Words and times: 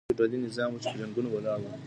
دا 0.03 0.05
هغه 0.05 0.09
فيوډالي 0.15 0.37
نظام 0.47 0.69
و 0.73 0.81
چي 0.83 0.89
په 0.91 0.99
جنګونو 1.01 1.29
ولاړ 1.31 1.57
و. 1.61 1.65